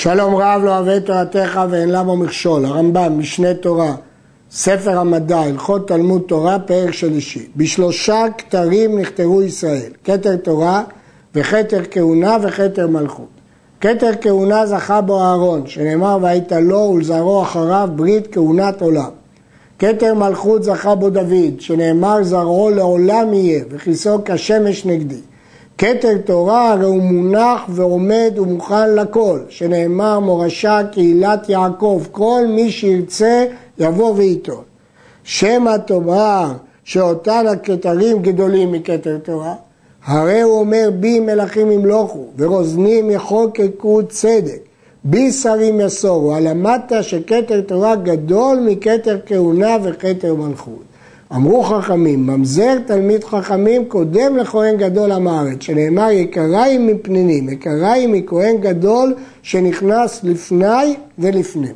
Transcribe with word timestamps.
שלום 0.00 0.36
רב 0.36 0.62
לא 0.64 0.78
אוהב 0.78 0.98
תורתך 0.98 1.60
ואין 1.70 1.88
למה 1.88 2.16
מכשול, 2.16 2.64
הרמב"ם, 2.64 3.18
משנה 3.18 3.54
תורה, 3.54 3.94
ספר 4.50 4.98
המדע, 4.98 5.38
הלכות 5.38 5.88
תלמוד 5.88 6.22
תורה, 6.26 6.58
פרק 6.58 6.92
שלישי. 6.92 7.48
בשלושה 7.56 8.24
כתרים 8.38 8.98
נכתרו 8.98 9.42
ישראל, 9.42 9.92
כתר 10.04 10.36
תורה 10.36 10.82
וכתר 11.34 11.80
כהונה 11.90 12.36
וכתר 12.42 12.86
מלכות. 12.86 13.28
כתר 13.80 14.10
כהונה 14.20 14.66
זכה 14.66 15.00
בו 15.00 15.20
אהרון, 15.20 15.66
שנאמר 15.66 16.18
והיית 16.22 16.52
לו 16.52 16.92
ולזרעו 16.94 17.42
אחריו 17.42 17.88
ברית 17.96 18.34
כהונת 18.34 18.80
עולם. 18.80 19.10
כתר 19.78 20.14
מלכות 20.14 20.62
זכה 20.62 20.94
בו 20.94 21.10
דוד, 21.10 21.60
שנאמר 21.60 22.22
זרעו 22.22 22.70
לעולם 22.70 23.34
יהיה 23.34 23.64
וכיסו 23.70 24.18
כשמש 24.24 24.86
נגדי. 24.86 25.20
כתר 25.78 26.18
תורה 26.24 26.72
הרי 26.72 26.84
הוא 26.84 27.02
מונח 27.02 27.60
ועומד 27.68 28.32
ומוכן 28.36 28.94
לכל, 28.94 29.40
שנאמר 29.48 30.20
מורשה 30.20 30.80
קהילת 30.92 31.48
יעקב, 31.48 32.02
כל 32.12 32.44
מי 32.48 32.70
שירצה 32.70 33.44
יבוא 33.78 34.14
וייטול. 34.16 34.64
שם 35.24 35.68
התורה 35.68 36.52
שאותן 36.84 37.46
הכתרים 37.46 38.22
גדולים 38.22 38.72
מכתר 38.72 39.18
תורה, 39.22 39.54
הרי 40.04 40.40
הוא 40.40 40.60
אומר 40.60 40.90
בי 41.00 41.20
מלכים 41.20 41.70
ימלוכו 41.70 42.24
ורוזנים 42.36 43.10
יחוקקו 43.10 44.00
צדק, 44.08 44.60
בי 45.04 45.32
שרים 45.32 45.80
יסורו, 45.80 46.34
הלמדת 46.34 46.92
שכתר 47.02 47.60
תורה 47.60 47.96
גדול 47.96 48.58
מכתר 48.66 49.18
כהונה 49.26 49.76
וכתר 49.82 50.34
מלכות. 50.34 50.87
אמרו 51.34 51.62
חכמים, 51.62 52.26
ממזר 52.26 52.78
תלמיד 52.86 53.24
חכמים 53.24 53.84
קודם 53.84 54.36
לכהן 54.36 54.76
גדול 54.76 55.12
עם 55.12 55.28
הארץ, 55.28 55.62
שנאמר 55.62 56.10
יקרה 56.10 56.62
היא 56.62 56.80
מפנינים, 56.80 57.48
יקרה 57.48 57.92
היא 57.92 58.08
מכהן 58.08 58.56
גדול 58.60 59.14
שנכנס 59.42 60.20
לפני 60.24 60.96
ולפנים. 61.18 61.74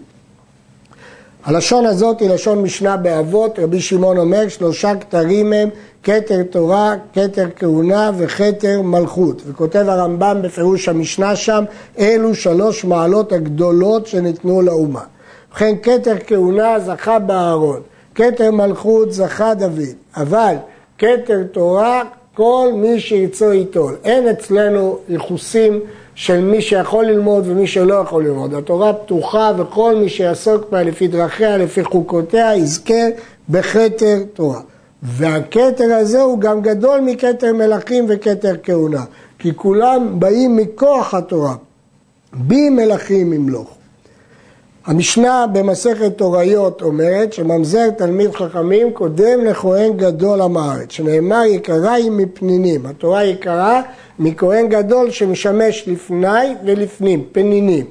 הלשון 1.45 1.87
הזאת 1.87 2.21
היא 2.21 2.31
לשון 2.31 2.63
משנה 2.63 2.97
באבות, 2.97 3.59
רבי 3.59 3.81
שמעון 3.81 4.19
אומר 4.19 4.49
שלושה 4.49 4.97
כתרים 4.97 5.53
הם 5.53 5.69
כתר 6.03 6.43
תורה, 6.43 6.95
כתר 7.13 7.49
כהונה 7.57 8.11
וכתר 8.19 8.83
מלכות. 8.83 9.43
וכותב 9.47 9.85
הרמב"ם 9.89 10.39
בפירוש 10.43 10.89
המשנה 10.89 11.37
שם, 11.37 11.65
אלו 11.99 12.35
שלוש 12.35 12.85
מעלות 12.85 13.33
הגדולות 13.33 14.07
שניתנו 14.07 14.63
לאומה. 14.63 15.03
ובכן 15.51 15.75
כתר 15.83 16.17
כהונה 16.27 16.81
זכה 16.81 17.19
בארון, 17.19 17.81
כתר 18.15 18.51
מלכות 18.51 19.13
זכה 19.13 19.55
דוד, 19.55 19.95
אבל 20.17 20.55
כתר 20.99 21.43
תורה 21.53 22.03
כל 22.35 22.71
מי 22.75 23.01
שירצו 23.01 23.53
ייטול. 23.53 23.97
אין 24.05 24.29
אצלנו 24.29 24.99
ייחוסים 25.09 25.81
של 26.15 26.41
מי 26.41 26.63
שיכול 26.63 27.05
ללמוד 27.05 27.45
ומי 27.47 27.67
שלא 27.67 27.95
יכול 27.95 28.25
ללמוד. 28.25 28.55
התורה 28.55 28.93
פתוחה 28.93 29.53
וכל 29.59 29.97
מי 29.97 30.09
שיעסוק 30.09 30.71
בה 30.71 30.83
לפי 30.83 31.09
דרכיה, 31.09 31.57
לפי 31.57 31.85
חוקותיה, 31.85 32.57
יזכה 32.57 33.05
בכתר 33.49 34.19
תורה. 34.35 34.61
והכתר 35.03 35.95
הזה 36.01 36.21
הוא 36.21 36.41
גם 36.41 36.61
גדול 36.61 37.01
מכתר 37.01 37.53
מלכים 37.53 38.07
וכתר 38.09 38.55
כהונה, 38.63 39.05
כי 39.39 39.55
כולם 39.57 40.21
באים 40.21 40.57
מכוח 40.57 41.15
התורה. 41.15 41.55
בי 42.33 42.71
מלכים 42.71 43.33
ימלוך. 43.33 43.82
המשנה 44.85 45.47
במסכת 45.53 46.19
תוריות 46.19 46.83
אומרת 46.83 47.33
שממזר 47.33 47.91
תלמיד 47.91 48.31
חכמים 48.31 48.93
קודם 48.93 49.45
לכהן 49.45 49.97
גדול 49.97 50.41
עם 50.41 50.57
הארץ, 50.57 50.93
שנאמר 50.93 51.45
יקרה 51.45 51.95
היא 51.95 52.11
מפנינים, 52.11 52.87
התורה 52.87 53.25
יקרה 53.25 53.83
מכהן 54.19 54.69
גדול 54.69 55.11
שמשמש 55.11 55.85
לפני 55.89 56.55
ולפנים, 56.65 57.25
פנינים. 57.33 57.87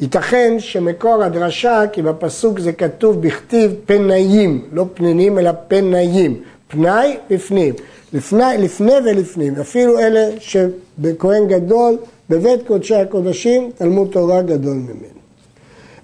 ייתכן 0.00 0.54
שמקור 0.58 1.22
הדרשה, 1.22 1.82
כי 1.92 2.02
בפסוק 2.02 2.58
זה 2.58 2.72
כתוב 2.72 3.22
בכתיב 3.22 3.74
פנאים, 3.86 4.64
לא 4.72 4.86
פנינים 4.94 5.38
אלא 5.38 5.50
פנאים, 5.68 6.40
פנאי 6.68 7.16
בפנים, 7.30 7.74
לפני, 8.12 8.44
לפני 8.58 8.94
ולפנים, 9.04 9.54
אפילו 9.60 9.98
אלה 9.98 10.30
שבכהן 10.38 11.48
גדול, 11.48 11.96
בבית 12.30 12.66
קודשי 12.66 12.94
הקודשים, 12.94 13.70
תלמוד 13.74 14.08
תורה 14.12 14.42
גדול 14.42 14.76
ממנו. 14.76 15.17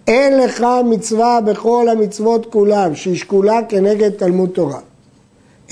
אין 0.06 0.38
לך 0.38 0.64
מצווה 0.84 1.40
בכל 1.40 1.88
המצוות 1.88 2.46
כולם, 2.52 2.94
שהיא 2.94 3.16
שקולה 3.16 3.58
כנגד 3.68 4.10
תלמוד 4.10 4.50
תורה. 4.50 4.80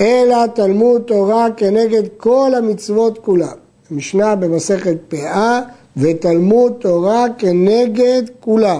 אלא 0.01 0.47
תלמוד 0.47 1.01
תורה 1.01 1.47
כנגד 1.57 2.03
כל 2.17 2.51
המצוות 2.57 3.17
כולם. 3.17 3.55
משנה 3.91 4.35
במסכת 4.35 4.97
פאה, 5.07 5.61
ותלמוד 5.97 6.73
תורה 6.79 7.25
כנגד 7.37 8.23
כולם. 8.39 8.79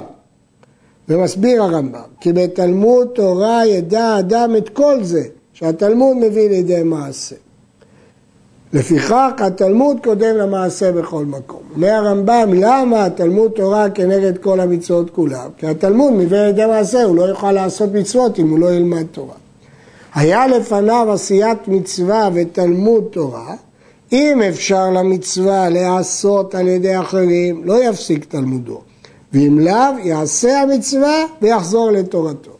ומסביר 1.10 1.64
הרמב"ם, 1.64 2.00
כי 2.22 2.34
בתלמוד 2.34 3.08
תורה 3.16 3.66
ידע 3.66 4.04
האדם 4.04 4.56
את 4.58 4.70
כל 4.70 5.04
זה, 5.04 5.24
שהתלמוד 5.54 6.18
מביא 6.18 6.50
לידי 6.50 6.84
מעשה. 6.84 7.36
לפיכך 8.74 9.32
התלמוד 9.38 9.98
קודם 10.04 10.38
למעשה 10.38 10.92
בכל 10.92 11.26
מקום. 11.26 11.63
אומר 11.76 11.90
הרמב"ם, 11.90 12.54
למה 12.54 13.06
התלמוד 13.06 13.52
תורה 13.52 13.90
כנגד 13.90 14.38
כל 14.38 14.60
המצוות 14.60 15.10
כולם? 15.10 15.50
כי 15.58 15.68
התלמוד 15.68 16.14
מביא 16.14 16.38
לידי 16.38 16.66
מעשה, 16.66 17.04
הוא 17.04 17.16
לא 17.16 17.24
יוכל 17.24 17.52
לעשות 17.52 17.94
מצוות 17.94 18.40
אם 18.40 18.50
הוא 18.50 18.60
לא 18.60 18.74
ילמד 18.74 19.06
תורה. 19.12 19.36
היה 20.16 20.48
לפניו 20.48 21.12
עשיית 21.12 21.68
מצווה 21.68 22.30
ותלמוד 22.34 23.04
תורה, 23.12 23.56
אם 24.12 24.42
אפשר 24.50 24.90
למצווה 24.90 25.70
להיעשות 25.70 26.56
על 26.56 26.68
ידי 26.68 27.00
אחרים, 27.00 27.62
לא 27.66 27.84
יפסיק 27.84 28.26
תלמודו. 28.26 28.82
ואם 29.34 29.60
לאו, 29.60 30.00
יעשה 30.04 30.62
המצווה 30.62 31.26
ויחזור 31.42 31.92
לתורתו. 31.92 32.52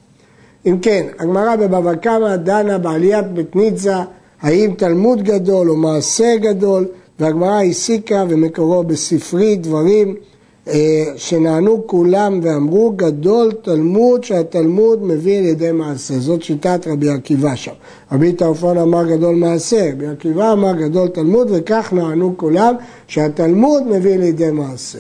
אם 0.66 0.78
כן, 0.82 1.06
הגמרא 1.20 1.56
בבבא 1.56 1.96
קמא 1.96 2.36
דנה 2.36 2.78
בעליית 2.78 3.26
בית 3.34 3.56
ניצה 3.56 4.04
האם 4.42 4.74
תלמוד 4.78 5.24
גדול 5.24 5.70
או 5.70 5.76
מעשה 5.76 6.36
גדול, 6.38 6.86
והגמרא 7.20 7.62
הסיקה 7.62 8.26
ומקורו 8.30 8.84
בספרי 8.84 9.56
דברים 9.56 10.16
אה, 10.68 11.04
שנענו 11.16 11.88
כולם 11.88 12.40
ואמרו 12.44 12.94
גדול 12.96 13.52
תלמוד 13.52 14.24
שהתלמוד 14.24 15.04
מביא 15.04 15.42
לידי 15.42 15.72
מעשה. 15.72 16.20
זאת 16.20 16.44
שיטת 16.44 16.88
רבי 16.88 17.10
עקיבא 17.10 17.56
שם. 17.56 17.72
רבי 18.12 18.34
טרפון 18.34 18.78
אמר 18.78 19.04
גדול 19.04 19.36
מעשה, 19.36 19.92
רבי 19.92 20.08
עקיבא 20.08 20.54
אמר 20.54 20.74
גדול 20.74 21.08
תלמוד 21.08 21.48
וכך 21.52 21.94
נענו 21.94 22.34
כולם 22.38 22.76
שהתלמוד 23.08 23.84
מביא 23.88 24.18
לידי 24.18 24.52
מעשה. 24.52 25.00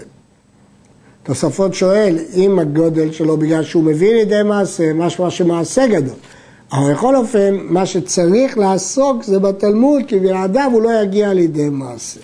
תוספות 1.24 1.74
שואל, 1.74 2.18
אם 2.36 2.60
הגודל 2.60 3.12
שלו 3.12 3.38
בגלל 3.38 3.64
שהוא 3.64 3.84
מביא 3.84 4.14
לידי 4.14 4.44
מעשה, 4.46 4.94
משמע 4.94 5.30
שמעשה 5.30 5.88
גדול. 5.88 6.16
אבל 6.74 6.94
בכל 6.94 7.16
אופן, 7.16 7.58
מה 7.62 7.86
שצריך 7.86 8.58
לעסוק 8.58 9.24
זה 9.24 9.40
בתלמוד, 9.40 10.02
כי 10.08 10.20
בלעדיו 10.20 10.70
הוא 10.74 10.82
לא 10.82 11.02
יגיע 11.02 11.34
לידי 11.34 11.70
מעשה. 11.70 12.20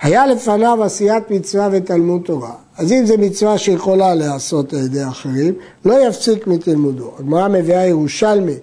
היה 0.00 0.26
לפניו 0.26 0.84
עשיית 0.84 1.30
מצווה 1.30 1.68
ותלמוד 1.72 2.22
תורה. 2.24 2.52
אז 2.78 2.92
אם 2.92 3.06
זו 3.06 3.14
מצווה 3.18 3.58
שיכולה 3.58 4.14
להיעשות 4.14 4.72
על 4.72 4.78
ידי 4.78 5.04
אחרים, 5.04 5.54
לא 5.84 6.08
יפסיק 6.08 6.46
מתלמודו. 6.46 7.12
הגמרא 7.18 7.48
מביאה 7.48 7.86
ירושלמי 7.86 8.56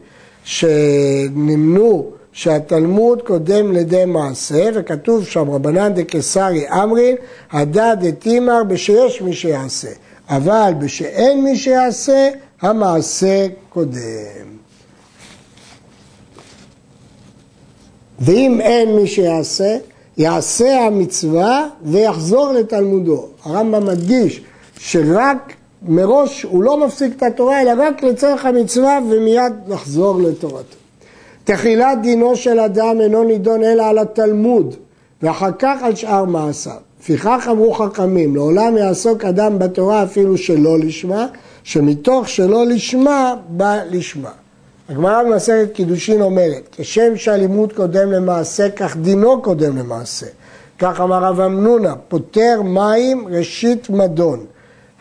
שנמנו 0.44 2.06
שהתלמוד 2.32 3.22
קודם 3.22 3.72
לידי 3.72 4.06
מעשה, 4.06 4.70
וכתוב 4.74 5.26
שם 5.26 5.50
רבנן 5.50 5.94
דקסרי 5.94 6.70
אמרין, 6.70 7.16
הדא 7.52 7.94
דתימר 7.96 8.64
בשיש 8.64 9.22
מי 9.22 9.34
שיעשה, 9.34 9.92
אבל 10.30 10.74
בשאין 10.80 11.44
מי 11.44 11.56
שיעשה, 11.56 12.30
המעשה 12.62 13.48
קודם. 13.70 14.63
ואם 18.26 18.62
אין 18.62 18.96
מי 18.96 19.08
שיעשה, 19.08 19.78
יעשה 20.18 20.86
המצווה 20.86 21.68
ויחזור 21.84 22.52
לתלמודו. 22.52 23.28
הרמב"ם 23.44 23.86
מדגיש 23.86 24.42
שרק 24.80 25.54
מראש 25.88 26.44
הוא 26.44 26.64
לא 26.64 26.86
מפסיק 26.86 27.18
את 27.18 27.24
התורה, 27.24 27.62
אלא 27.62 27.72
רק 27.78 28.04
לצורך 28.04 28.46
המצווה 28.46 29.00
ומיד 29.10 29.54
לחזור 29.68 30.22
לתורתו. 30.22 30.78
תחילת 31.44 32.02
דינו 32.02 32.36
של 32.36 32.60
אדם 32.60 33.02
אינו 33.02 33.24
נידון 33.24 33.64
אלא 33.64 33.84
על 33.84 33.98
התלמוד, 33.98 34.76
ואחר 35.24 35.52
כך 35.60 35.84
על 35.84 35.96
שאר 35.96 36.26
מעשיו. 36.26 36.74
לפיכך 37.02 37.48
אמרו 37.52 37.74
חכמים, 37.74 38.36
לעולם 38.36 38.78
יעסוק 38.78 39.26
אדם 39.26 39.60
בתורה 39.60 40.04
אפילו 40.04 40.38
שלא 40.38 40.80
לשמה, 40.80 41.28
שמתוך 41.64 42.30
שלא 42.30 42.66
לשמה 42.66 43.36
בא 43.48 43.80
לשמה. 43.90 44.32
הגמרא 44.90 45.24
במסכת 45.24 45.74
קידושין 45.74 46.22
אומרת, 46.22 46.70
כשם 46.72 47.18
שהלימוד 47.18 47.74
קודם 47.74 48.12
למעשה, 48.12 48.70
כך 48.70 48.98
דינו 48.98 49.42
קודם 49.42 49.78
למעשה. 49.78 50.26
כך 50.80 51.02
אמר 51.02 51.24
רב 51.24 51.40
אמנונה, 51.40 51.96
פותר 52.08 52.62
מים 52.64 53.28
ראשית 53.32 53.90
מדון. 53.90 54.46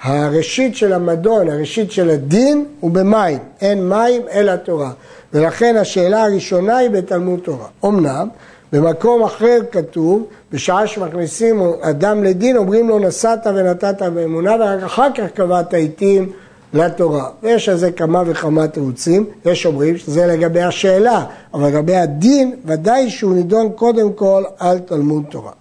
הראשית 0.02 0.76
של 0.76 0.92
המדון, 0.92 1.50
הראשית 1.50 1.92
של 1.92 2.10
הדין, 2.10 2.64
הוא 2.80 2.90
במים. 2.90 3.38
אין 3.60 3.88
מים 3.88 4.22
אלא 4.32 4.56
תורה. 4.56 4.90
ולכן 5.32 5.76
השאלה 5.76 6.22
הראשונה 6.24 6.76
היא 6.76 6.90
בתלמוד 6.90 7.40
תורה. 7.40 7.66
אמנם, 7.84 8.28
במקום 8.72 9.22
אחר 9.22 9.58
כתוב, 9.72 10.26
בשעה 10.52 10.86
שמכניסים 10.86 11.62
אדם 11.80 12.24
לדין, 12.24 12.56
אומרים 12.56 12.88
לו 12.88 12.98
נשאת 12.98 13.46
ונתת 13.46 14.02
באמונה, 14.02 14.54
ורק 14.60 14.82
אחר 14.82 15.08
כך 15.14 15.30
קבעת 15.34 15.74
עיתים 15.74 16.32
לתורה. 16.74 17.28
ויש 17.42 17.68
על 17.68 17.76
זה 17.76 17.92
כמה 17.92 18.22
וכמה 18.26 18.68
תירוצים, 18.68 19.26
יש 19.44 19.66
אומרים 19.66 19.98
שזה 19.98 20.26
לגבי 20.26 20.62
השאלה, 20.62 21.24
אבל 21.54 21.66
לגבי 21.68 21.96
הדין, 21.96 22.56
ודאי 22.64 23.10
שהוא 23.10 23.34
נידון 23.34 23.72
קודם 23.74 24.12
כל 24.12 24.44
על 24.58 24.78
תלמוד 24.78 25.24
תורה. 25.30 25.52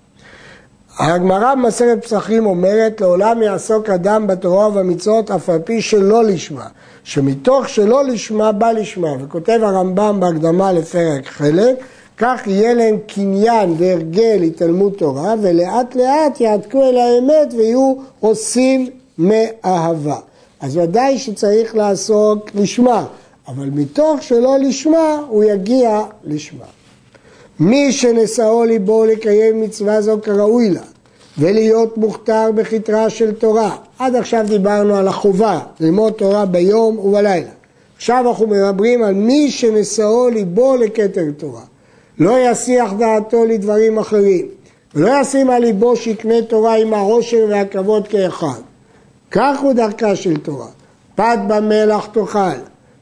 הגמרא 0.99 1.55
במסכת 1.55 2.05
פסחים 2.05 2.45
אומרת, 2.45 3.01
לעולם 3.01 3.41
יעסוק 3.41 3.89
אדם 3.89 4.27
בתורה 4.27 4.67
ובמצוות 4.67 5.31
אף 5.31 5.49
על 5.49 5.59
פי 5.59 5.81
שלא 5.81 6.23
לשמה, 6.23 6.67
שמתוך 7.03 7.69
שלא 7.69 8.03
לשמה 8.03 8.51
בא 8.51 8.71
לשמה, 8.71 9.09
וכותב 9.19 9.59
הרמב"ם 9.61 10.19
בהקדמה 10.19 10.71
לפרק 10.71 11.27
חלק, 11.27 11.75
כך 12.17 12.41
יהיה 12.47 12.73
להם 12.73 12.97
קניין 13.07 13.75
והרגל 13.77 14.43
התעלמות 14.43 14.97
תורה, 14.97 15.33
ולאט 15.41 15.95
לאט 15.95 16.41
יעתקו 16.41 16.83
אל 16.83 16.97
האמת 16.97 17.53
ויהיו 17.57 17.93
עושים 18.19 18.89
מאהבה. 19.17 20.17
אז 20.61 20.77
ודאי 20.77 21.19
שצריך 21.19 21.75
לעסוק 21.75 22.49
לשמה, 22.55 23.05
אבל 23.47 23.69
מתוך 23.73 24.23
שלא 24.23 24.57
לשמה, 24.59 25.21
הוא 25.27 25.43
יגיע 25.43 26.01
לשמה. 26.23 26.65
מי 27.59 27.91
שנשאו 27.91 28.63
ליבו 28.63 29.05
לקיים 29.05 29.61
מצווה 29.61 30.01
זו 30.01 30.17
כראוי 30.23 30.69
לה, 30.69 30.81
ולהיות 31.37 31.97
מוכתר 31.97 32.51
בכתרה 32.55 33.09
של 33.09 33.31
תורה. 33.31 33.75
עד 33.99 34.15
עכשיו 34.15 34.45
דיברנו 34.47 34.95
על 34.95 35.07
החובה, 35.07 35.59
ללמוד 35.79 36.13
תורה 36.13 36.45
ביום 36.45 36.99
ובלילה. 36.99 37.49
עכשיו 37.95 38.29
אנחנו 38.29 38.47
מדברים 38.47 39.03
על 39.03 39.13
מי 39.13 39.51
שנשאו 39.51 40.29
ליבו 40.29 40.75
לכתר 40.75 41.25
תורה. 41.37 41.61
לא 42.19 42.51
יסיח 42.51 42.93
דעתו 42.93 43.45
לדברים 43.45 43.97
אחרים, 43.97 44.47
ולא 44.95 45.21
ישים 45.21 45.49
על 45.49 45.61
ליבו 45.61 45.95
שיקנה 45.95 46.41
תורה 46.41 46.75
עם 46.75 46.93
העושר 46.93 47.45
והכבוד 47.49 48.07
כאחד. 48.07 48.70
כך 49.31 49.59
הוא 49.59 49.73
דרכה 49.73 50.15
של 50.15 50.37
תורה. 50.37 50.67
פת 51.15 51.39
במלח 51.47 52.05
תאכל, 52.05 52.39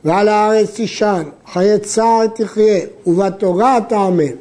ועל 0.06 0.28
הארץ 0.28 0.76
תישן, 0.76 1.24
חיי 1.54 1.80
צער 1.80 2.28
תחיה, 2.28 2.80
ובתורה 3.08 3.78
תעמל. 3.90 4.36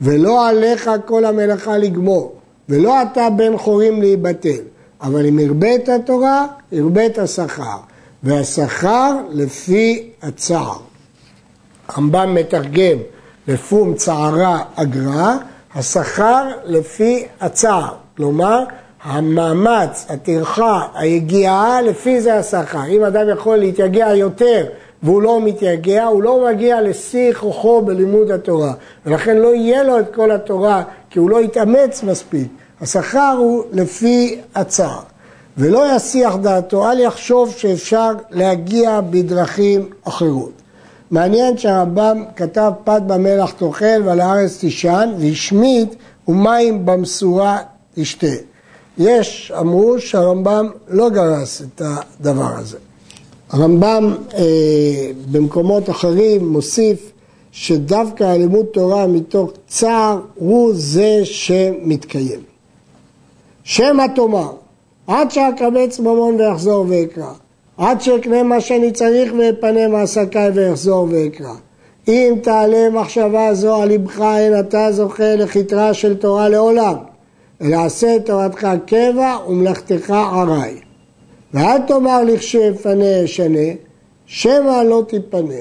ולא 0.00 0.48
עליך 0.48 0.90
כל 1.04 1.24
המלאכה 1.24 1.78
לגמור, 1.78 2.34
ולא 2.68 3.02
אתה 3.02 3.30
בן 3.30 3.56
חורים 3.56 4.00
להיבטל. 4.00 4.60
אבל 5.00 5.26
אם 5.26 5.38
הרבית 5.38 5.88
תורה, 6.06 6.46
הרבית 6.72 7.18
שכר, 7.26 7.76
והשכר 8.22 9.12
לפי 9.30 10.10
הצער. 10.22 10.76
הרמב"ם 11.88 12.34
מתרגם 12.34 12.98
לפום 13.48 13.94
צערה 13.94 14.62
אגרה, 14.74 15.36
השכר 15.74 16.48
לפי 16.64 17.26
הצער. 17.40 17.94
כלומר, 18.16 18.64
המאמץ, 19.04 20.06
הטרחה, 20.08 20.86
היגיעה, 20.94 21.82
לפי 21.82 22.20
זה 22.20 22.34
השכר. 22.34 22.86
אם 22.88 23.04
אדם 23.04 23.28
יכול 23.28 23.56
להתייגע 23.56 24.14
יותר 24.14 24.66
והוא 25.02 25.22
לא 25.22 25.40
מתייגע, 25.40 26.04
הוא 26.04 26.22
לא 26.22 26.46
מגיע 26.48 26.82
לשיא 26.82 27.32
כוחו 27.32 27.82
בלימוד 27.82 28.30
התורה. 28.30 28.72
ולכן 29.06 29.36
לא 29.36 29.54
יהיה 29.54 29.82
לו 29.82 30.00
את 30.00 30.14
כל 30.14 30.30
התורה, 30.30 30.82
כי 31.10 31.18
הוא 31.18 31.30
לא 31.30 31.40
יתאמץ 31.40 32.02
מספיק. 32.02 32.48
השכר 32.80 33.34
הוא 33.38 33.64
לפי 33.72 34.40
הצער. 34.54 35.00
ולא 35.58 35.96
יסיח 35.96 36.36
דעתו, 36.36 36.90
אל 36.90 37.00
יחשוב 37.00 37.50
שאפשר 37.50 38.12
להגיע 38.30 39.00
בדרכים 39.10 39.88
אחרות. 40.04 40.52
מעניין 41.10 41.58
שהרמב"ם 41.58 42.24
כתב 42.36 42.72
פת 42.84 43.02
במלח 43.06 43.52
תאכל 43.52 44.02
ועל 44.04 44.20
הארץ 44.20 44.58
תישן 44.58 45.12
והשמיט 45.18 45.94
ומים 46.28 46.86
במשורה 46.86 47.58
תשתה. 47.94 48.53
יש, 48.98 49.52
אמרו 49.60 50.00
שהרמב"ם 50.00 50.68
לא 50.88 51.08
גרס 51.08 51.62
את 51.62 51.82
הדבר 51.84 52.50
הזה. 52.56 52.78
הרמב"ם 53.50 54.14
אה, 54.34 55.10
במקומות 55.30 55.90
אחרים 55.90 56.48
מוסיף 56.48 57.12
שדווקא 57.52 58.24
הלימוד 58.24 58.66
תורה 58.66 59.06
מתוך 59.06 59.52
צער 59.68 60.20
הוא 60.34 60.72
זה 60.74 61.20
שמתקיים. 61.24 62.40
שמא 63.64 64.06
תאמר, 64.14 64.52
עד 65.06 65.30
שאקבץ 65.30 66.00
ממון 66.00 66.40
ואחזור 66.40 66.86
ואקרא, 66.88 67.32
עד 67.78 68.00
שאקנה 68.00 68.42
מה 68.42 68.60
שאני 68.60 68.92
צריך 68.92 69.32
ואפנה 69.38 69.88
מעסקיי 69.88 70.50
ואחזור 70.54 71.08
ואקרא. 71.10 71.54
אם 72.08 72.34
תעלה 72.42 72.90
מחשבה 72.90 73.54
זו 73.54 73.82
על 73.82 73.88
לבך, 73.88 74.20
אין 74.20 74.60
אתה 74.60 74.92
זוכה 74.92 75.36
לכתרה 75.36 75.94
של 75.94 76.16
תורה 76.16 76.48
לעולם. 76.48 77.13
אלא 77.62 77.76
עשה 77.76 78.16
את 78.16 78.26
תורתך 78.26 78.68
קבע 78.86 79.36
ומלאכתך 79.48 80.10
ערי. 80.10 80.80
ואל 81.54 81.78
תאמר 81.78 82.24
לכשאפנה 82.24 83.24
אשנה, 83.24 83.68
שמא 84.26 84.82
לא 84.88 85.04
תיפנה. 85.08 85.54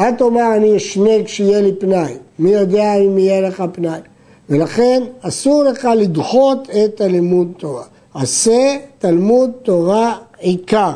אל 0.00 0.10
תאמר 0.10 0.56
אני 0.56 0.76
אשנה 0.76 1.24
כשיהיה 1.24 1.60
לי 1.60 1.72
פנאי, 1.78 2.14
מי 2.38 2.50
יודע 2.50 2.94
אם 2.94 3.18
יהיה 3.18 3.40
לך 3.40 3.62
פנאי. 3.72 4.00
ולכן 4.48 5.02
אסור 5.20 5.64
לך 5.64 5.88
לדחות 5.96 6.68
את 6.84 7.00
הלימוד 7.00 7.52
תורה. 7.58 7.84
עשה 8.14 8.76
תלמוד 8.98 9.50
תורה 9.62 10.16
עיקר. 10.38 10.92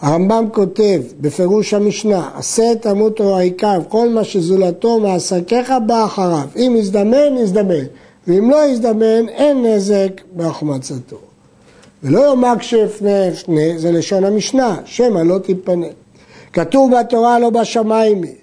הרמב"ם 0.00 0.44
כותב 0.52 1.02
בפירוש 1.20 1.74
המשנה, 1.74 2.30
עשה 2.34 2.74
תלמוד 2.80 3.12
תורה 3.12 3.40
עיקר, 3.40 3.78
כל 3.88 4.08
מה 4.08 4.24
שזולתו 4.24 5.00
מעסקיך 5.00 5.72
בא 5.86 6.04
אחריו. 6.04 6.48
אם 6.56 6.74
יזדמן, 6.78 7.36
יזדמן. 7.38 7.84
ואם 8.26 8.50
לא 8.50 8.64
יזדמן, 8.66 9.28
אין 9.28 9.66
נזק 9.66 10.20
בהחמצתו. 10.32 11.16
ולא 12.02 12.28
יאמר 12.28 12.54
כשאפנה 12.58 13.28
אפנה, 13.28 13.78
זה 13.78 13.92
לשון 13.92 14.24
המשנה, 14.24 14.80
שמא 14.84 15.18
לא 15.18 15.38
תיפנה. 15.38 15.86
כתוב 16.52 16.92
בתורה 17.00 17.38
לא 17.38 17.50
בשמיים 17.50 18.22
היא, 18.22 18.34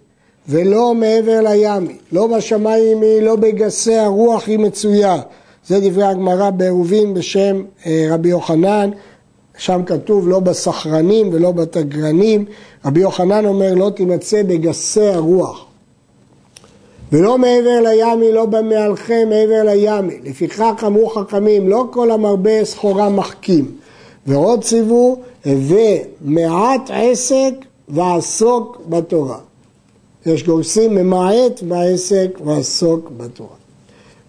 ולא 0.50 0.96
מעבר 0.96 1.42
לים 1.42 1.88
היא, 1.88 1.98
לא 2.12 2.28
בשמיים 2.28 3.02
היא, 3.02 3.22
לא 3.22 3.36
בגסי 3.36 3.96
הרוח 3.96 4.48
היא 4.48 4.60
מצויה. 4.60 5.22
זה 5.68 5.80
דברי 5.80 6.04
הגמרא 6.04 6.50
בעירובין 6.50 7.14
בשם 7.14 7.64
אה, 7.86 8.08
רבי 8.12 8.30
יוחנן, 8.30 8.90
שם 9.58 9.81
כתוב 9.86 10.28
לא 10.28 10.40
בסחרנים 10.40 11.30
ולא 11.31 11.52
בתגרנים. 11.52 12.46
רבי 12.86 13.00
יוחנן 13.00 13.46
אומר 13.46 13.74
לא 13.74 13.92
תימצא 13.96 14.44
בגסי 14.44 15.08
הרוח. 15.08 15.66
ולא 17.11 17.38
מעבר 17.38 17.79
לימי, 17.83 18.31
לא 18.31 18.45
במהלכם 18.45 19.27
מעבר 19.29 19.63
לימי. 19.63 20.19
לפיכך 20.23 20.83
אמרו 20.88 21.09
חכמים, 21.09 21.67
לא 21.67 21.85
כל 21.91 22.11
המרבה 22.11 22.65
סחורה 22.65 23.09
מחכים. 23.09 23.71
ועוד 24.27 24.63
ציוו, 24.63 25.17
הווה 25.45 25.97
מעט 26.21 26.89
עסק 26.94 27.54
ועסוק 27.89 28.81
בתורה. 28.89 29.37
יש 30.25 30.44
גורסים 30.44 30.95
ממעט 30.95 31.61
בעסק 31.61 32.28
ועסוק 32.45 33.11
בתורה. 33.18 33.56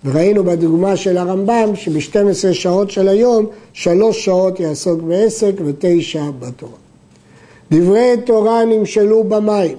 וראינו 0.04 0.44
בדוגמה 0.44 0.96
של 0.96 1.18
הרמב"ם 1.18 1.70
שב-12 1.74 2.52
שעות 2.52 2.90
של 2.90 3.08
היום, 3.08 3.46
שלוש 3.72 4.24
שעות 4.24 4.60
יעסוק 4.60 5.00
בעסק 5.00 5.52
ותשע 5.64 6.30
בתורה. 6.38 6.72
דברי 7.70 8.14
תורה 8.26 8.64
נמשלו 8.64 9.24
במים, 9.24 9.76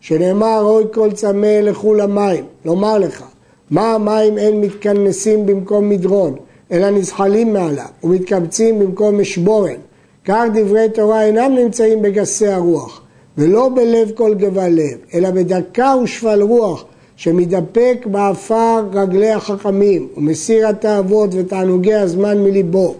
שנאמר 0.00 0.60
אוי 0.62 0.84
כל 0.92 1.12
צמא 1.12 1.60
לכו 1.62 1.94
למים, 1.94 2.44
לומר 2.64 2.98
לך, 2.98 3.24
מה 3.70 3.94
המים 3.94 4.38
אין 4.38 4.60
מתכנסים 4.60 5.46
במקום 5.46 5.88
מדרון, 5.88 6.34
אלא 6.72 6.90
נזחלין 6.90 7.52
מעליו 7.52 7.84
ומתקבצים 8.04 8.78
במקום 8.78 9.20
משבורן. 9.20 9.76
כך 10.24 10.44
דברי 10.54 10.88
תורה 10.94 11.24
אינם 11.24 11.54
נמצאים 11.54 12.02
בגסי 12.02 12.46
הרוח, 12.46 13.02
ולא 13.38 13.70
בלב 13.74 14.10
כל 14.14 14.34
גבה 14.34 14.68
לב, 14.68 14.98
אלא 15.14 15.30
בדכא 15.30 15.94
ושפל 16.02 16.42
רוח, 16.42 16.84
שמתאבק 17.16 18.06
בעפר 18.06 18.84
רגלי 18.92 19.30
החכמים, 19.30 20.08
ומסיר 20.16 20.68
התאוות 20.68 21.30
ותענוגי 21.32 21.94
הזמן 21.94 22.38
מליבו, 22.42 22.94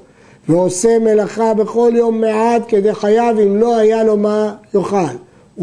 ועושה 0.49 0.99
מלאכה 0.99 1.55
בכל 1.55 1.93
יום 1.95 2.21
מעט 2.21 2.62
כדי 2.69 2.95
חייו 2.95 3.37
אם 3.43 3.57
לא 3.57 3.76
היה 3.76 4.05
לו 4.05 4.17
מה 4.17 4.55
יאכל. 4.75 4.97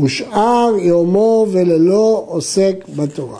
ושאר 0.03 0.75
יומו 0.79 1.47
ולילו 1.51 2.25
עוסק 2.27 2.75
בתורה. 2.95 3.39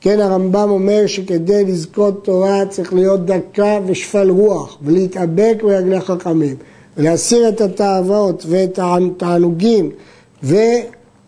כן, 0.00 0.20
הרמב"ם 0.20 0.70
אומר 0.70 1.06
שכדי 1.06 1.64
לזכות 1.64 2.24
תורה 2.24 2.66
צריך 2.68 2.94
להיות 2.94 3.26
דקה 3.26 3.78
ושפל 3.86 4.30
רוח 4.30 4.78
ולהתאבק 4.82 5.56
ברגלי 5.62 6.00
חכמים 6.00 6.56
ולהסיר 6.96 7.48
את 7.48 7.60
התאוות 7.60 8.44
ואת 8.48 8.78
התענוגים 8.82 9.90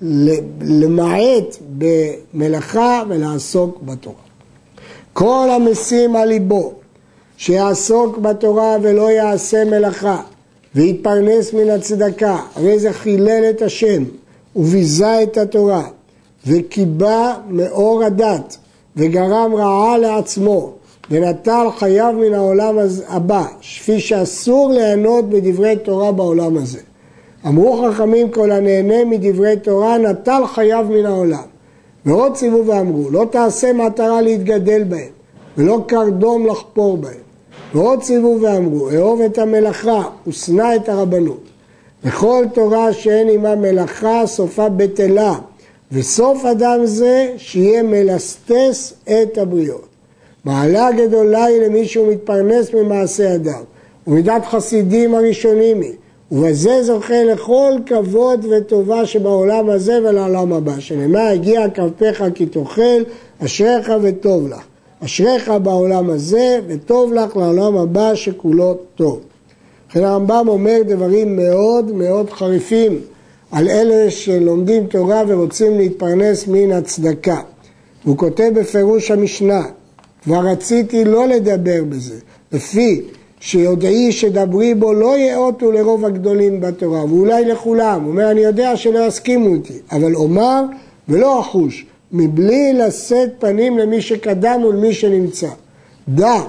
ולמעט 0.00 1.56
במלאכה 1.78 3.02
ולעסוק 3.08 3.82
בתורה. 3.82 4.16
כל 5.12 5.48
המשים 5.50 6.16
על 6.16 6.28
ליבו 6.28 6.72
שיעסוק 7.36 8.18
בתורה 8.18 8.76
ולא 8.82 9.10
יעשה 9.10 9.64
מלאכה 9.64 10.22
ויתפרנס 10.74 11.52
מן 11.52 11.70
הצדקה, 11.70 12.38
הרי 12.54 12.78
זה 12.78 12.92
חילל 12.92 13.44
את 13.50 13.62
השם 13.62 14.04
וביזה 14.56 15.22
את 15.22 15.36
התורה, 15.36 15.84
וקיבע 16.46 17.34
מאור 17.48 18.04
הדת, 18.04 18.56
וגרם 18.96 19.54
רעה 19.54 19.98
לעצמו 19.98 20.72
ונטל 21.10 21.66
חייו 21.76 22.14
מן 22.20 22.34
העולם 22.34 22.76
הבא, 23.08 23.44
כפי 23.60 24.00
שאסור 24.00 24.72
ליהנות 24.72 25.28
בדברי 25.30 25.76
תורה 25.76 26.12
בעולם 26.12 26.56
הזה. 26.56 26.80
אמרו 27.46 27.82
חכמים 27.82 28.30
כל 28.30 28.50
הנהנה 28.50 29.04
מדברי 29.04 29.56
תורה 29.56 29.98
נטל 29.98 30.42
חייו 30.46 30.86
מן 30.90 31.06
העולם. 31.06 31.44
ועוד 32.06 32.34
ציוו 32.34 32.66
ואמרו 32.66 33.10
לא 33.10 33.26
תעשה 33.30 33.72
מטרה 33.72 34.20
להתגדל 34.20 34.84
בהם 34.84 35.12
ולא 35.58 35.80
קרדום 35.86 36.46
לחפור 36.46 36.96
בהם. 36.96 37.24
ועוד 37.74 38.00
ציוו 38.00 38.38
ואמרו 38.42 38.90
אהוב 38.90 39.20
את 39.20 39.38
המלאכה 39.38 40.02
ושנא 40.26 40.76
את 40.76 40.88
הרבנות. 40.88 41.40
וכל 42.04 42.44
תורה 42.54 42.92
שאין 42.92 43.28
עמה 43.28 43.54
מלאכה 43.54 44.22
סופה 44.26 44.68
בטלה 44.68 45.34
וסוף 45.92 46.44
אדם 46.44 46.80
זה 46.84 47.32
שיהיה 47.36 47.82
מלסטס 47.82 48.94
את 49.04 49.38
הבריות. 49.38 49.86
מעלה 50.44 50.88
גדולה 50.92 51.44
היא 51.44 51.60
למי 51.60 51.86
שהוא 51.86 52.12
מתפרנס 52.12 52.74
ממעשה 52.74 53.34
אדם, 53.34 53.62
ומידת 54.06 54.44
חסידים 54.44 55.14
הראשונים 55.14 55.80
היא, 55.80 55.92
ובזה 56.32 56.82
זוכה 56.82 57.24
לכל 57.24 57.72
כבוד 57.86 58.46
וטובה 58.50 59.06
שבעולם 59.06 59.70
הזה 59.70 59.98
ולעולם 60.04 60.52
הבא, 60.52 60.80
שנאמר 60.80 61.20
הגיע 61.20 61.66
כפיך 61.68 62.24
כי 62.34 62.46
תאכל, 62.46 63.02
אשריך 63.44 63.92
וטוב 64.02 64.48
לך. 64.48 64.62
אשריך 65.04 65.52
בעולם 65.62 66.10
הזה 66.10 66.60
וטוב 66.66 67.12
לך 67.12 67.36
לעולם 67.36 67.76
הבא 67.76 68.14
שכולו 68.14 68.74
טוב. 68.94 69.20
לכן 69.94 70.04
הרמב"ם 70.04 70.48
אומר 70.48 70.80
דברים 70.86 71.36
מאוד 71.36 71.92
מאוד 71.92 72.30
חריפים 72.30 72.98
על 73.52 73.68
אלה 73.68 74.10
שלומדים 74.10 74.86
תורה 74.86 75.22
ורוצים 75.28 75.78
להתפרנס 75.78 76.48
מן 76.48 76.72
הצדקה. 76.72 77.40
הוא 78.04 78.16
כותב 78.16 78.50
בפירוש 78.54 79.10
המשנה, 79.10 79.62
כבר 80.22 80.40
רציתי 80.40 81.04
לא 81.04 81.28
לדבר 81.28 81.84
בזה, 81.88 82.14
לפי 82.52 83.00
שיודעי 83.40 84.12
שדברי 84.12 84.74
בו 84.74 84.92
לא 84.92 85.18
יאותו 85.18 85.72
לרוב 85.72 86.04
הגדולים 86.04 86.60
בתורה, 86.60 87.04
ואולי 87.04 87.44
לכולם. 87.44 88.02
הוא 88.02 88.10
אומר, 88.10 88.30
אני 88.30 88.40
יודע 88.40 88.76
שלא 88.76 89.06
יסכימו 89.06 89.54
איתי, 89.54 89.78
אבל 89.92 90.14
אומר 90.14 90.62
ולא 91.08 91.40
אחוש, 91.40 91.86
מבלי 92.12 92.72
לשאת 92.72 93.30
פנים 93.38 93.78
למי 93.78 94.00
שקדם 94.00 94.60
ולמי 94.64 94.92
שנמצא. 94.92 95.48
דע, 96.08 96.40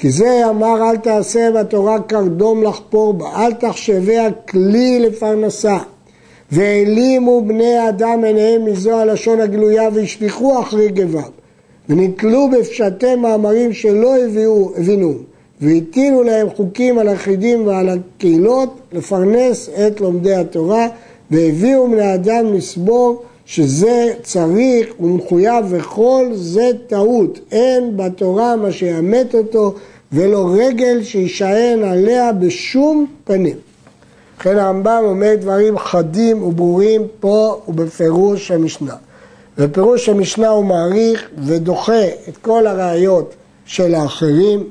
כי 0.00 0.10
זה 0.10 0.50
אמר 0.50 0.90
אל 0.90 0.96
תעשה 0.96 1.50
בתורה 1.50 2.00
קרדום 2.00 2.62
לחפור 2.62 3.12
בה, 3.14 3.26
אל 3.36 3.52
תחשביה 3.52 4.32
כלי 4.32 5.00
לפרנסה. 5.00 5.78
והעלימו 6.52 7.44
בני 7.46 7.88
אדם 7.88 8.24
עיניהם 8.24 8.64
מזו 8.64 8.98
הלשון 8.98 9.40
הגלויה 9.40 9.88
והשליכו 9.94 10.60
אחרי 10.60 10.88
גביו. 10.88 11.22
ונתלו 11.88 12.50
בפשטי 12.50 13.14
מאמרים 13.14 13.72
שלא 13.72 14.16
הביאו, 14.16 14.72
הבינו, 14.76 15.14
והטילו 15.60 16.22
להם 16.22 16.50
חוקים 16.50 16.98
על 16.98 17.08
היחידים 17.08 17.66
ועל 17.66 17.88
הקהילות 17.88 18.80
לפרנס 18.92 19.68
את 19.68 20.00
לומדי 20.00 20.34
התורה, 20.34 20.88
והביאו 21.30 21.90
בני 21.90 22.14
אדם 22.14 22.54
לסבור 22.54 23.22
שזה 23.50 24.12
צריך 24.22 24.88
ומחויב 25.00 25.64
וכל 25.70 26.26
זה 26.34 26.70
טעות, 26.86 27.38
אין 27.52 27.96
בתורה 27.96 28.56
מה 28.56 28.72
שיאמת 28.72 29.34
אותו 29.34 29.74
ולא 30.12 30.54
רגל 30.58 31.02
שישען 31.02 31.84
עליה 31.84 32.32
בשום 32.32 33.06
פנים. 33.24 33.56
לכן 34.40 34.58
הרמב"ם 34.58 35.02
אומר 35.04 35.34
דברים 35.40 35.78
חדים 35.78 36.42
וברורים 36.42 37.02
פה 37.20 37.62
ובפירוש 37.68 38.50
המשנה. 38.50 38.94
בפירוש 39.58 40.08
המשנה 40.08 40.48
הוא 40.48 40.64
מעריך 40.64 41.28
ודוחה 41.38 42.04
את 42.28 42.36
כל 42.36 42.66
הראיות 42.66 43.34
של 43.64 43.94
האחרים 43.94 44.64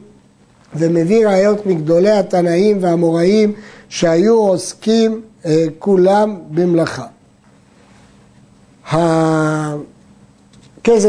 ומביא 0.75 1.27
ראיות 1.27 1.65
מגדולי 1.65 2.11
התנאים 2.11 2.77
והאמוראים 2.81 3.53
שהיו 3.89 4.35
עוסקים 4.35 5.21
אה, 5.45 5.65
כולם 5.79 6.35
במלאכה. 6.51 7.05
הכסף 8.91 9.79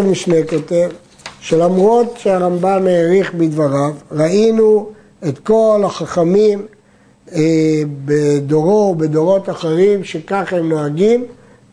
משנה 0.05 0.37
כותב 0.51 0.89
שלמרות 1.41 2.15
שהרמב"ם 2.19 2.87
העריך 2.87 3.35
בדבריו, 3.35 3.93
ראינו 4.13 4.89
את 5.29 5.39
כל 5.39 5.83
החכמים 5.87 6.67
אה, 7.33 7.41
בדורו 8.05 8.95
ובדורות 8.95 9.51
אחרים 9.51 10.05
שכך 10.05 10.53
הם 10.53 10.69
נוהגים 10.69 11.25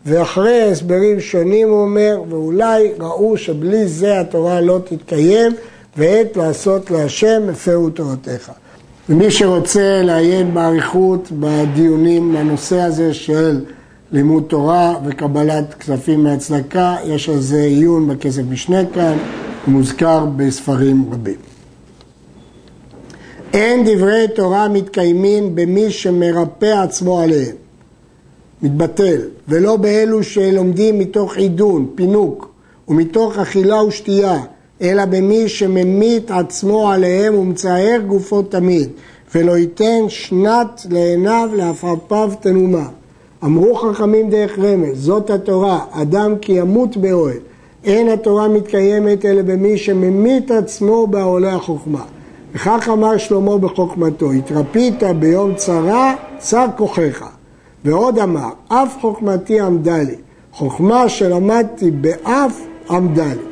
ואחרי 0.05 0.61
הסברים 0.61 1.19
שונים 1.19 1.69
הוא 1.69 1.81
אומר, 1.81 2.21
ואולי 2.29 2.91
ראו 2.99 3.37
שבלי 3.37 3.87
זה 3.87 4.19
התורה 4.19 4.61
לא 4.61 4.79
תתקיים, 4.85 5.51
ועת 5.97 6.37
לעשות 6.37 6.91
להשם 6.91 7.41
הפרו 7.51 7.89
תורתך. 7.89 8.51
ומי 9.09 9.31
שרוצה 9.31 10.01
לעיין 10.03 10.53
באריכות 10.53 11.27
בדיונים 11.31 12.33
בנושא 12.33 12.81
הזה 12.81 13.13
של 13.13 13.59
לימוד 14.11 14.43
תורה 14.47 14.95
וקבלת 15.05 15.73
כספים 15.73 16.23
מהצדקה, 16.23 16.95
יש 17.05 17.29
על 17.29 17.39
זה 17.39 17.61
עיון 17.61 18.07
בכסף 18.07 18.41
משנה 18.49 18.85
כאן, 18.85 19.17
מוזכר 19.67 20.25
בספרים 20.35 21.05
רבים. 21.11 21.35
אין 23.53 23.83
דברי 23.85 24.25
תורה 24.35 24.67
מתקיימים 24.67 25.55
במי 25.55 25.91
שמרפא 25.91 26.83
עצמו 26.83 27.19
עליהם. 27.19 27.55
מתבטל, 28.61 29.21
ולא 29.47 29.75
באלו 29.75 30.23
שלומדים 30.23 30.99
מתוך 30.99 31.37
עידון, 31.37 31.87
פינוק, 31.95 32.51
ומתוך 32.87 33.37
אכילה 33.37 33.83
ושתייה, 33.83 34.39
אלא 34.81 35.05
במי 35.05 35.49
שממית 35.49 36.31
עצמו 36.31 36.91
עליהם 36.91 37.35
ומצער 37.35 37.97
גופו 38.07 38.41
תמיד, 38.41 38.89
ולא 39.35 39.57
ייתן 39.57 40.05
שנת 40.07 40.85
לעיניו 40.89 41.49
לעפעפיו 41.55 42.31
תנומה. 42.39 42.87
אמרו 43.43 43.75
חכמים 43.75 44.29
דרך 44.29 44.59
רמז, 44.59 45.05
זאת 45.05 45.29
התורה, 45.29 45.79
אדם 45.91 46.33
כי 46.41 46.51
ימות 46.51 46.97
באוהל. 46.97 47.37
אין 47.83 48.09
התורה 48.09 48.47
מתקיימת 48.47 49.25
אלא 49.25 49.41
במי 49.41 49.77
שממית 49.77 50.51
עצמו 50.51 51.07
בעולי 51.07 51.51
החוכמה. 51.51 52.01
וכך 52.53 52.89
אמר 52.93 53.17
שלמה 53.17 53.57
בחוכמתו, 53.57 54.31
התרפית 54.31 55.03
ביום 55.19 55.55
צרה, 55.55 56.15
צר 56.37 56.65
כוחך. 56.77 57.25
ועוד 57.85 58.19
אמר, 58.19 58.49
אף 58.67 58.97
חוכמתי 59.01 59.59
עמדה 59.59 59.97
לי, 59.97 60.15
חוכמה 60.51 61.09
שלמדתי 61.09 61.91
באף 61.91 62.61
עמדה 62.89 63.27
לי. 63.27 63.47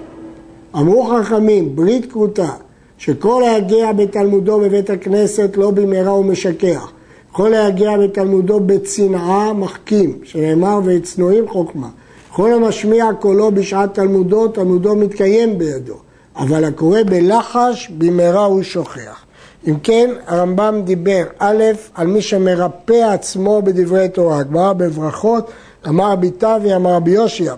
אמרו 0.75 1.03
חכמים, 1.05 1.75
ברית 1.75 2.11
כרותה, 2.11 2.49
שכל 2.97 3.43
היגיע 3.43 3.91
בתלמודו 3.91 4.59
בבית 4.59 4.89
הכנסת 4.89 5.57
לא 5.57 5.71
במהרה 5.71 6.11
הוא 6.11 6.25
משכח, 6.25 6.91
כל 7.35 7.53
היגיע 7.53 7.97
בתלמודו 7.97 8.59
בצנעה 8.59 9.53
מחכים, 9.53 10.19
שנאמר 10.23 10.79
ואצנועים 10.83 11.47
חוכמה. 11.49 11.87
כל 12.31 12.53
המשמיע 12.53 13.05
קולו 13.19 13.51
בשעת 13.51 13.93
תלמודו, 13.93 14.47
תלמודו 14.47 14.95
מתקיים 14.95 15.57
בידו, 15.57 15.93
אבל 16.35 16.63
הקורא 16.63 16.99
בלחש 17.05 17.91
במהרה 17.97 18.45
הוא 18.45 18.63
שוכח. 18.63 19.25
אם 19.67 19.79
כן, 19.83 20.09
הרמב"ם 20.27 20.81
דיבר 20.83 21.23
א', 21.39 21.63
על 21.95 22.07
מי 22.07 22.21
שמרפא 22.21 23.13
עצמו 23.13 23.61
בדברי 23.61 24.09
תורה. 24.09 24.39
הגמרא 24.39 24.73
בברכות, 24.73 25.51
אמר 25.87 26.11
רבי 26.11 26.31
תווי, 26.31 26.75
אמר 26.75 26.93
רבי 26.93 27.11
יושיע, 27.11 27.53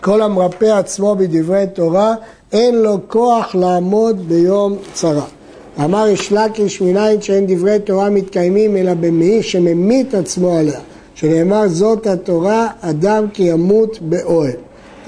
כל 0.00 0.22
המרפא 0.22 0.78
עצמו 0.78 1.16
בדברי 1.16 1.64
תורה, 1.74 2.14
אין 2.52 2.74
לו 2.74 2.98
כוח 3.08 3.54
לעמוד 3.54 4.28
ביום 4.28 4.76
צרה. 4.92 5.37
אמר 5.84 6.06
יש 6.06 6.32
לקיש 6.32 6.80
מניין 6.80 7.22
שאין 7.22 7.46
דברי 7.46 7.78
תורה 7.78 8.10
מתקיימים 8.10 8.76
אלא 8.76 8.94
במי 8.94 9.42
שממית 9.42 10.14
עצמו 10.14 10.58
עליה, 10.58 10.80
שנאמר 11.14 11.68
זאת 11.68 12.06
התורה, 12.06 12.68
אדם 12.80 13.26
כי 13.32 13.42
ימות 13.42 13.98
באוהל. 14.02 14.56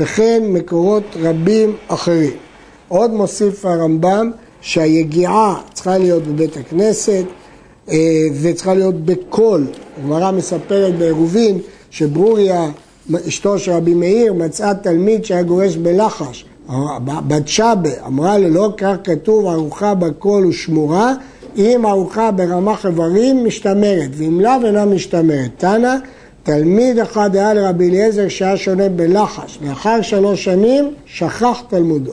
וכן 0.00 0.43
מקורות 0.47 1.03
רבים 1.23 1.77
אחרים. 1.89 2.33
עוד 2.89 3.11
מוסיף 3.11 3.65
הרמב"ם 3.65 4.31
שהיגיעה 4.61 5.61
צריכה 5.73 5.99
להיות 5.99 6.27
בבית 6.27 6.57
הכנסת 6.57 7.25
אה, 7.91 7.97
וצריכה 8.43 8.75
להיות 8.75 9.05
בקול. 9.05 9.67
הגמרא 9.99 10.31
מספרת 10.31 10.99
בעירובין 10.99 11.59
שברוריה, 11.91 12.71
אשתו 13.29 13.59
של 13.59 13.73
רבי 13.73 13.95
מאיר, 13.95 14.33
מצאה 14.33 14.75
תלמיד 14.75 15.25
שהיה 15.25 15.43
גורש 15.43 15.77
בלחש. 15.77 16.45
בת 17.05 17.49
שבה 17.49 18.07
אמרה 18.07 18.39
לו, 18.39 18.49
לא 18.49 18.73
כך 18.77 18.95
כתוב 19.05 19.47
ארוחה 19.47 19.95
בקול 19.95 20.47
ושמורה, 20.47 21.12
אם 21.57 21.87
ארוחה 21.87 22.31
ברמח 22.31 22.87
איברים 22.87 23.45
משתמרת, 23.45 24.11
ואם 24.12 24.41
לאו 24.41 24.67
אינה 24.67 24.85
משתמרת. 24.85 25.50
תנא, 25.57 25.97
תלמיד 26.43 26.99
אחד 26.99 27.37
היה 27.37 27.55
לרבי 27.55 27.89
אליעזר 27.89 28.29
שהיה 28.29 28.57
שונה 28.57 28.89
בלחש, 28.89 29.59
לאחר 29.62 30.03
שלוש 30.03 30.45
שנים 30.45 30.95
שכח 31.07 31.62
תלמודו. 31.69 32.12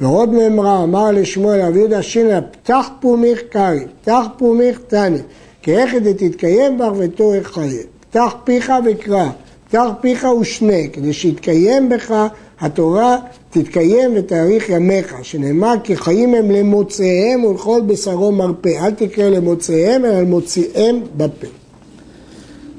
ועוד 0.00 0.28
מאמרה 0.28 0.82
אמר 0.82 1.10
לשמואל 1.10 1.60
רבי 1.60 1.78
יהודה 1.78 2.02
שינא 2.02 2.40
פתח 2.50 2.88
פומיך 3.00 3.40
קרי, 3.50 3.84
פתח 4.02 4.24
פומיך 4.38 4.80
תני, 4.86 5.18
כי 5.62 5.76
איך 5.76 5.94
דתתקיים 5.94 6.78
בך 6.78 6.90
ותורך 6.98 7.52
חיי. 7.54 7.82
פתח 8.10 8.34
פיך 8.44 8.72
וקרא, 8.84 9.28
פתח 9.68 9.88
פיך 10.00 10.26
ושנה, 10.40 10.88
כדי 10.92 11.12
שיתקיים 11.12 11.88
בך 11.88 12.26
התורה 12.60 13.16
תתקיים 13.50 14.10
ותאריך 14.16 14.68
ימיך, 14.68 15.14
שנאמר 15.22 15.74
כי 15.84 15.96
חיים 15.96 16.34
הם 16.34 16.50
למוצאיהם 16.50 17.44
ולכל 17.44 17.80
בשרו 17.86 18.32
מרפא. 18.32 18.68
אל 18.80 18.90
תקרא 18.90 19.28
למוצאיהם 19.28 20.04
אלא 20.04 20.20
למוציאיהם 20.20 21.00
בפה. 21.16 21.46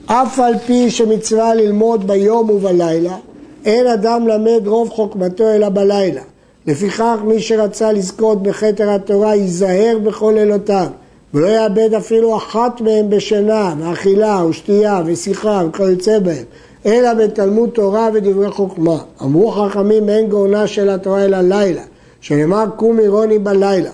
אף 0.06 0.40
על 0.40 0.54
פי 0.58 0.92
שמצווה 0.92 1.56
ללמוד 1.56 2.08
ביום 2.08 2.50
ובלילה, 2.50 3.18
אין 3.66 3.88
אדם 3.88 4.28
למד 4.28 4.68
רוב 4.68 4.90
חוכמתו 4.90 5.44
אלא 5.48 5.70
בלילה. 5.70 6.22
לפיכך 6.68 7.18
מי 7.26 7.40
שרצה 7.40 7.92
לזכות 7.92 8.44
בכתר 8.44 8.90
התורה 8.90 9.36
ייזהר 9.36 9.98
בכל 10.04 10.34
לילותיו 10.36 10.88
ולא 11.34 11.48
יאבד 11.48 11.94
אפילו 11.94 12.38
אחת 12.38 12.82
מהם 12.82 13.10
בשינה, 13.10 13.76
מאכילה 13.76 14.46
ושתייה 14.50 15.02
ושיחה 15.06 15.64
וכיוצא 15.70 16.20
בהם 16.20 16.44
אלא 16.86 17.14
בתלמוד 17.14 17.70
תורה 17.70 18.10
ודברי 18.14 18.52
חוכמה. 18.52 18.98
אמרו 19.22 19.52
חכמים 19.52 20.10
אין 20.10 20.30
גאונה 20.30 20.68
של 20.68 20.90
התורה 20.90 21.26
אלא 21.26 21.42
לילה, 21.42 21.82
שנאמר 22.22 22.66
קום 22.76 23.00
עירוני 23.00 23.40
בלילה. 23.40 23.90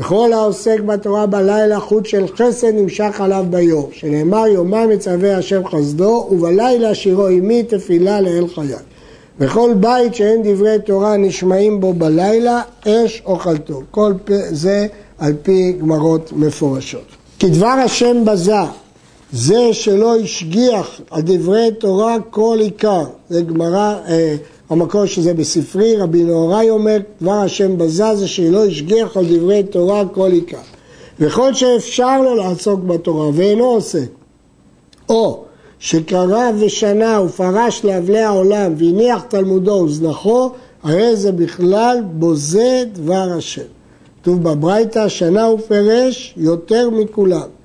וכל 0.00 0.32
העוסק 0.32 0.80
בתורה 0.80 1.26
בלילה 1.26 1.80
חוט 1.80 2.06
של 2.06 2.26
חסד 2.36 2.74
נמשך 2.74 3.20
עליו 3.20 3.44
ביום, 3.50 3.86
שנאמר 3.92 4.46
יומם 4.46 4.88
מצווה 4.88 5.36
השם 5.36 5.66
חסדו 5.66 6.28
ובלילה 6.30 6.94
שירו 6.94 7.26
עמי 7.26 7.62
תפילה 7.62 8.20
לאל 8.20 8.44
חיי. 8.54 8.74
וכל 9.40 9.74
בית 9.80 10.14
שאין 10.14 10.42
דברי 10.44 10.76
תורה 10.84 11.16
נשמעים 11.16 11.80
בו 11.80 11.92
בלילה, 11.92 12.62
אש 12.88 13.22
אוכלתו. 13.26 13.82
כל 13.90 14.12
זה 14.50 14.86
על 15.18 15.32
פי 15.42 15.72
גמרות 15.80 16.32
מפורשות. 16.32 17.06
כדבר 17.38 17.66
השם 17.66 18.24
בזה, 18.24 18.52
זה 19.32 19.72
שלא 19.72 20.16
השגיח 20.16 21.00
על 21.10 21.22
דברי 21.24 21.68
תורה 21.78 22.16
כל 22.30 22.58
עיקר. 22.60 23.04
זה 23.28 23.42
גמרא, 23.42 23.94
אה, 24.08 24.36
המקור 24.70 25.06
שזה 25.06 25.34
בספרי, 25.34 25.96
רבי 25.96 26.24
נהוראי 26.24 26.70
אומר, 26.70 26.96
דבר 27.22 27.32
השם 27.32 27.78
בזה 27.78 28.14
זה 28.14 28.28
שלא 28.28 28.64
השגיח 28.64 29.16
על 29.16 29.26
דברי 29.26 29.62
תורה 29.62 30.04
כל 30.06 30.32
עיקר. 30.32 30.58
וכל 31.20 31.54
שאפשר 31.54 32.22
לו 32.22 32.34
לעסוק 32.34 32.80
בתורה 32.80 33.30
ואינו 33.34 33.64
עוסק, 33.64 34.08
או 35.08 35.44
שקרא 35.78 36.50
ושנה 36.58 37.22
ופרש 37.22 37.84
לאבלי 37.84 38.20
העולם 38.20 38.72
והניח 38.76 39.22
תלמודו 39.22 39.72
וזנחו, 39.72 40.50
הרי 40.82 41.16
זה 41.16 41.32
בכלל 41.32 41.98
בוזה 42.12 42.84
דבר 42.92 43.28
השם. 43.38 43.62
כתוב 44.22 44.42
בברייתא, 44.42 45.08
שנה 45.08 45.44
הוא 45.44 45.58
פירש 45.68 46.34
יותר 46.36 46.90
מכולם. 46.90 47.57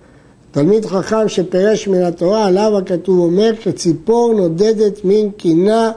תלמיד 0.54 0.86
חכם 0.86 1.30
שפירש 1.30 1.88
מן 1.88 2.04
התורה, 2.04 2.46
עליו 2.46 2.78
הכתוב 2.78 3.20
אומר, 3.20 3.52
כציפור 3.64 4.34
נודדת 4.34 5.00
מן 5.04 5.32
קינה, 5.32 5.92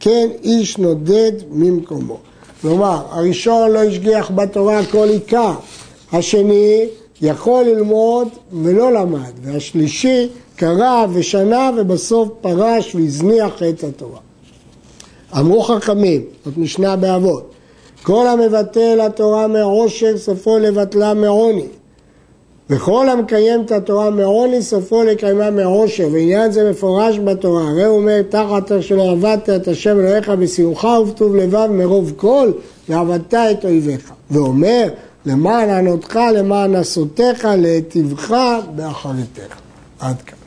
כן 0.00 0.28
איש 0.42 0.78
נודד 0.78 1.32
ממקומו. 1.50 2.18
כלומר, 2.62 3.02
הראשון 3.10 3.70
לא 3.70 3.78
השגיח 3.82 4.30
בתורה 4.34 4.80
כל 4.90 5.08
עיקר, 5.08 5.52
השני 6.12 6.86
יכול 7.22 7.64
ללמוד 7.64 8.28
ולא 8.52 8.92
למד, 8.92 9.32
והשלישי 9.42 10.28
קרא 10.56 11.06
ושנה 11.12 11.70
ובסוף 11.76 12.28
פרש 12.40 12.94
והזניח 12.94 13.62
את 13.62 13.84
התורה. 13.84 14.20
אמרו 15.38 15.62
חכמים, 15.62 16.22
זאת 16.44 16.56
משנה 16.56 16.96
באבות, 16.96 17.50
כל 18.02 18.26
המבטל 18.26 19.00
התורה 19.00 19.46
מעושר 19.46 20.18
סופו 20.18 20.58
לבטלה 20.58 21.14
מעוני. 21.14 21.66
וכל 22.70 23.08
המקיים 23.08 23.62
את 23.62 23.72
התורה 23.72 24.10
מעוני 24.10 24.62
סופו 24.62 25.02
לקיימה 25.02 25.50
מעושר, 25.50 26.08
ועניין 26.12 26.52
זה 26.52 26.70
מפורש 26.70 27.18
בתורה. 27.18 27.68
הרי 27.68 27.84
הוא 27.84 27.98
אומר, 27.98 28.22
תחת 28.28 28.72
שלא 28.80 29.10
עבדת 29.10 29.50
את 29.50 29.68
השם 29.68 30.00
אלוהיך 30.00 30.28
בשמחה 30.28 30.88
ובטוב 30.88 31.36
לבב 31.36 31.68
מרוב 31.70 32.12
כל, 32.16 32.50
ועבדת 32.88 33.34
את 33.34 33.64
אויביך. 33.64 34.12
ואומר, 34.30 34.88
למען 35.26 35.70
ענותך, 35.70 36.18
למען 36.34 36.74
עשותיך, 36.74 37.48
להיטיבך 37.58 38.34
באחריתך. 38.76 39.56
עד 40.00 40.22
כאן. 40.22 40.37